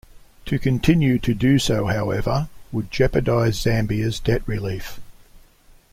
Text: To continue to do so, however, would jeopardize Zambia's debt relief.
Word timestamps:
To 0.47 0.57
continue 0.57 1.19
to 1.19 1.31
do 1.35 1.59
so, 1.59 1.85
however, 1.85 2.49
would 2.71 2.89
jeopardize 2.89 3.59
Zambia's 3.63 4.19
debt 4.19 4.41
relief. 4.47 4.99